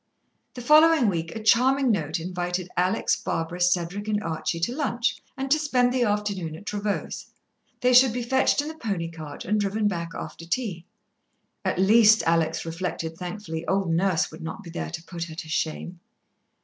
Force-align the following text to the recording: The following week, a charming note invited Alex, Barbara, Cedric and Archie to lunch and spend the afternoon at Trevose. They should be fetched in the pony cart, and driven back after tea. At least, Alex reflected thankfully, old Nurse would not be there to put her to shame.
The 0.55 0.63
following 0.63 1.07
week, 1.09 1.35
a 1.35 1.43
charming 1.43 1.91
note 1.91 2.19
invited 2.19 2.71
Alex, 2.75 3.15
Barbara, 3.15 3.61
Cedric 3.61 4.07
and 4.07 4.23
Archie 4.23 4.59
to 4.61 4.73
lunch 4.75 5.21
and 5.37 5.53
spend 5.53 5.93
the 5.93 6.01
afternoon 6.01 6.55
at 6.55 6.65
Trevose. 6.65 7.27
They 7.81 7.93
should 7.93 8.11
be 8.11 8.23
fetched 8.23 8.63
in 8.63 8.67
the 8.67 8.73
pony 8.73 9.11
cart, 9.11 9.45
and 9.45 9.59
driven 9.61 9.87
back 9.87 10.15
after 10.15 10.43
tea. 10.47 10.87
At 11.63 11.77
least, 11.77 12.23
Alex 12.25 12.65
reflected 12.65 13.15
thankfully, 13.15 13.63
old 13.67 13.91
Nurse 13.91 14.31
would 14.31 14.41
not 14.41 14.63
be 14.63 14.71
there 14.71 14.89
to 14.89 15.03
put 15.03 15.25
her 15.25 15.35
to 15.35 15.47
shame. 15.47 15.99